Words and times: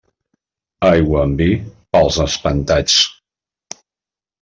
Aigua 0.87 1.21
amb 1.27 1.43
vi, 1.45 1.49
pels 1.97 2.21
espantats. 2.27 3.01